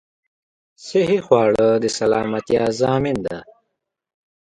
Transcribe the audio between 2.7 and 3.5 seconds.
ضامن ده